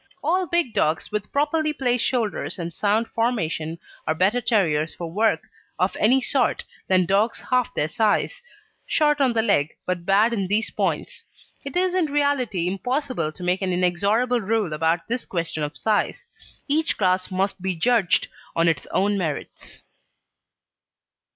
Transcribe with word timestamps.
All 0.23 0.47
big 0.47 0.73
dogs 0.73 1.11
with 1.11 1.31
properly 1.31 1.73
placed 1.73 2.03
shoulders 2.03 2.57
and 2.57 2.73
sound 2.73 3.07
formation 3.09 3.77
are 4.07 4.15
better 4.15 4.41
terriers 4.41 4.95
for 4.95 5.11
work 5.11 5.41
of 5.77 5.95
any 5.99 6.19
sort 6.21 6.63
than 6.87 7.05
dogs 7.05 7.39
half 7.51 7.71
their 7.75 7.87
size, 7.87 8.41
short 8.87 9.21
on 9.21 9.33
the 9.33 9.43
leg, 9.43 9.77
but 9.85 10.03
bad 10.03 10.33
in 10.33 10.47
these 10.47 10.71
points. 10.71 11.23
It 11.63 11.77
is 11.77 11.93
in 11.93 12.05
reality 12.07 12.67
impossible 12.67 13.31
to 13.31 13.43
make 13.43 13.61
an 13.61 13.71
inexorable 13.71 14.41
rule 14.41 14.73
about 14.73 15.07
this 15.07 15.23
question 15.23 15.61
of 15.61 15.77
size; 15.77 16.25
each 16.67 16.97
class 16.97 17.29
must 17.29 17.61
be 17.61 17.75
judged 17.75 18.27
on 18.55 18.67
its 18.67 18.87
own 18.87 19.19
merits. 19.19 19.83